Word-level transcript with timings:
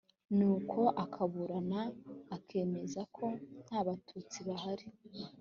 nuko 0.37 0.79
akaburana 1.03 1.79
akazemeza 2.35 3.01
ko 3.15 3.25
nta 3.63 3.79
batutsi 3.87 4.37
bahari. 4.47 4.87